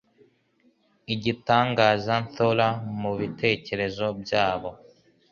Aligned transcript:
igitangaza 1.13 2.13
nthora 2.25 2.67
mu 3.01 3.11
bitekerezo 3.19 4.05
byabo. 4.21 4.69